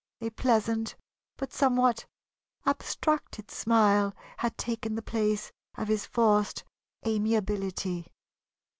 A 0.19 0.31
pleasant 0.31 0.95
but 1.37 1.53
somewhat 1.53 2.07
abstracted 2.65 3.51
smile 3.51 4.15
had 4.37 4.57
taken 4.57 4.95
the 4.95 5.03
place 5.03 5.51
of 5.75 5.89
his 5.89 6.07
forced 6.07 6.63
amiability. 7.05 8.07